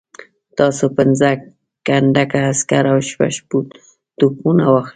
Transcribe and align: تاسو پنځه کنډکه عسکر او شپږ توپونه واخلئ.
تاسو 0.59 0.85
پنځه 0.97 1.29
کنډکه 1.87 2.39
عسکر 2.51 2.83
او 2.91 2.99
شپږ 3.09 3.33
توپونه 4.19 4.63
واخلئ. 4.69 4.89